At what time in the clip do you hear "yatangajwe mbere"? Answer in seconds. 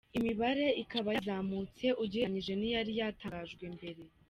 2.99-4.01